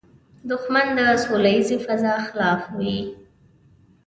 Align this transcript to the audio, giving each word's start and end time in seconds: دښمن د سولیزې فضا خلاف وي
دښمن 0.49 0.87
د 0.97 0.99
سولیزې 1.23 1.77
فضا 1.85 2.15
خلاف 2.27 2.61
وي 2.77 2.97